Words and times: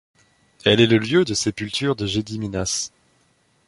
Elle 0.65 0.81
est 0.81 0.87
le 0.87 0.97
lieu 0.97 1.25
de 1.25 1.35
sépulture 1.35 1.95
de 1.95 2.07
Gediminas. 2.07 2.89